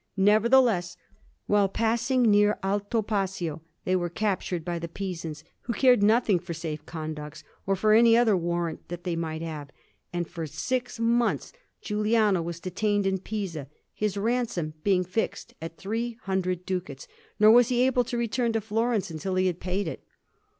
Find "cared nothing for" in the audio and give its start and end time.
5.73-6.55